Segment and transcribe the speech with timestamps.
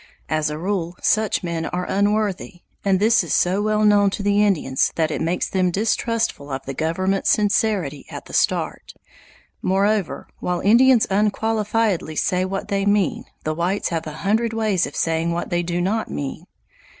[0.29, 4.43] As a rule such men are unworthy, and this is so well known to the
[4.43, 8.95] Indians that it makes them distrustful of the government's sincerity at the start.
[9.61, 14.95] Moreover, while Indians unqualifiedly say what they mean, the whites have a hundred ways of
[14.95, 16.47] saying what they do not mean.